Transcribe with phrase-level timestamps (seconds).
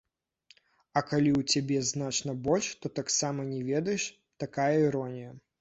[0.97, 4.11] А калі ў цябе значна больш, то таксама не ведаеш,
[4.47, 5.41] такая іронія.